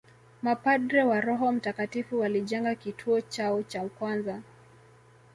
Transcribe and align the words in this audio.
Mapadre 0.41 1.03
wa 1.03 1.21
Roho 1.21 1.51
mtakatifu 1.51 2.19
walijenga 2.19 2.75
kituo 2.75 3.21
chao 3.21 3.63
cha 3.63 3.83
kwanza 3.89 4.41